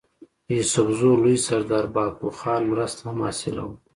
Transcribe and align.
د 0.45 0.47
يوسفزو 0.59 1.11
لوئ 1.21 1.37
سردار 1.47 1.85
بهاکو 1.93 2.27
خان 2.39 2.61
مرسته 2.71 3.01
هم 3.09 3.17
حاصله 3.25 3.61
وه 3.67 3.75